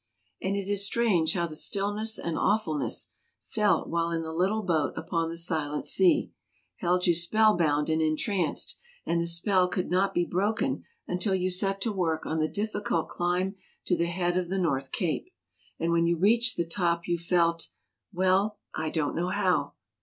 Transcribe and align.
And 0.41 0.55
it 0.55 0.67
is 0.67 0.83
strange 0.83 1.35
how 1.35 1.45
the 1.45 1.55
stillness 1.55 2.17
and 2.17 2.35
awfulness, 2.35 3.11
felt 3.39 3.87
while 3.87 4.09
in 4.09 4.23
the 4.23 4.33
little 4.33 4.63
boat 4.63 4.93
upon 4.97 5.29
the 5.29 5.37
silent 5.37 5.85
sea, 5.85 6.31
held 6.77 7.05
you 7.05 7.13
spell 7.13 7.55
bound 7.55 7.87
and 7.87 8.01
entranced; 8.01 8.79
and 9.05 9.21
the 9.21 9.27
spell 9.27 9.67
could 9.67 9.91
not 9.91 10.15
be 10.15 10.25
broken 10.25 10.85
until 11.07 11.35
you 11.35 11.51
set 11.51 11.81
to 11.81 11.91
work 11.93 12.25
on 12.25 12.39
the 12.39 12.47
difficult 12.49 13.09
climb 13.09 13.53
to 13.85 13.95
the 13.95 14.07
head 14.07 14.37
of 14.39 14.49
the 14.49 14.57
North 14.57 14.91
Cape. 14.91 15.29
And 15.77 15.91
when 15.91 16.07
you 16.07 16.17
reached 16.17 16.57
the 16.57 16.65
top 16.65 17.07
you 17.07 17.19
felt— 17.19 17.67
well, 18.11 18.57
I 18.73 18.89
don't 18.89 19.15
know 19.15 19.29
how. 19.29 19.73